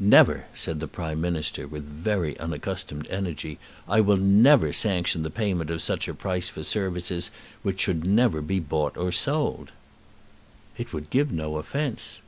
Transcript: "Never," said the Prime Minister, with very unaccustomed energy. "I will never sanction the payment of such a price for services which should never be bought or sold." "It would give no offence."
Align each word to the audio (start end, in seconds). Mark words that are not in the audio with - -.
"Never," 0.00 0.46
said 0.54 0.80
the 0.80 0.88
Prime 0.88 1.20
Minister, 1.20 1.68
with 1.68 1.84
very 1.84 2.34
unaccustomed 2.40 3.06
energy. 3.10 3.58
"I 3.86 4.00
will 4.00 4.16
never 4.16 4.72
sanction 4.72 5.22
the 5.22 5.28
payment 5.28 5.70
of 5.70 5.82
such 5.82 6.08
a 6.08 6.14
price 6.14 6.48
for 6.48 6.62
services 6.62 7.30
which 7.62 7.82
should 7.82 8.06
never 8.06 8.40
be 8.40 8.58
bought 8.58 8.96
or 8.96 9.12
sold." 9.12 9.72
"It 10.78 10.94
would 10.94 11.10
give 11.10 11.30
no 11.30 11.58
offence." 11.58 12.22